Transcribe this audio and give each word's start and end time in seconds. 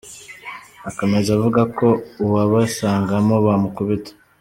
Akomeza 0.89 1.29
avuga 1.37 1.61
ko 1.77 1.87
uwabasangamo 2.23 3.35
bamukubita. 3.45 4.11